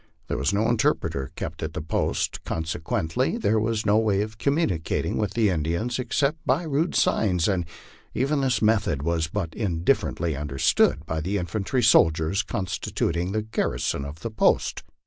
[0.29, 3.13] There was no interpreter kept at the post; consequent!}'
[3.43, 7.67] there was no way of communicating with the Indians except by rude signs, and
[8.15, 14.03] even this method was but indifferently understood by the infantry soldiers constitu ting the garrison
[14.03, 14.81] of the post.